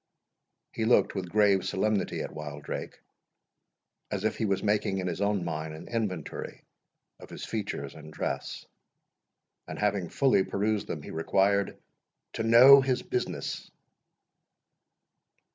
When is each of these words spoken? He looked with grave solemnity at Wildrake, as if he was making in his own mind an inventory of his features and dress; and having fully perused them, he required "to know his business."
He 0.71 0.83
looked 0.85 1.13
with 1.13 1.29
grave 1.29 1.63
solemnity 1.63 2.21
at 2.21 2.33
Wildrake, 2.33 3.01
as 4.09 4.23
if 4.23 4.35
he 4.37 4.45
was 4.45 4.63
making 4.63 4.97
in 4.97 5.05
his 5.05 5.21
own 5.21 5.45
mind 5.45 5.75
an 5.75 5.87
inventory 5.87 6.63
of 7.19 7.29
his 7.29 7.45
features 7.45 7.93
and 7.93 8.11
dress; 8.11 8.65
and 9.67 9.77
having 9.77 10.09
fully 10.09 10.43
perused 10.43 10.87
them, 10.87 11.03
he 11.03 11.11
required 11.11 11.77
"to 12.33 12.41
know 12.41 12.81
his 12.81 13.03
business." 13.03 13.69